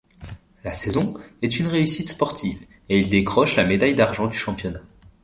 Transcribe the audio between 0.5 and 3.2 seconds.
La saison est une réussite sportive et ils